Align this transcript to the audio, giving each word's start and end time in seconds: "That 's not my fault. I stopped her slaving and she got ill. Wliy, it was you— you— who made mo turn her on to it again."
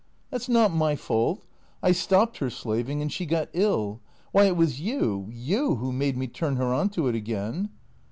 "That 0.31 0.41
's 0.41 0.49
not 0.49 0.73
my 0.73 0.95
fault. 0.95 1.43
I 1.83 1.91
stopped 1.91 2.39
her 2.39 2.49
slaving 2.49 3.03
and 3.03 3.13
she 3.13 3.27
got 3.27 3.49
ill. 3.53 3.99
Wliy, 4.33 4.47
it 4.47 4.57
was 4.57 4.81
you— 4.81 5.27
you— 5.31 5.75
who 5.75 5.91
made 5.91 6.17
mo 6.17 6.25
turn 6.25 6.55
her 6.55 6.73
on 6.73 6.89
to 6.89 7.07
it 7.07 7.13
again." 7.13 7.69